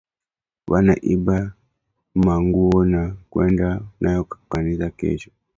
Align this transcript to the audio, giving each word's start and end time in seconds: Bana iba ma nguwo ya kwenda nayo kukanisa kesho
Bana 0.71 0.93
iba 1.13 1.37
ma 2.23 2.33
nguwo 2.43 2.79
ya 2.93 3.03
kwenda 3.31 3.67
nayo 4.01 4.21
kukanisa 4.29 4.87
kesho 4.99 5.29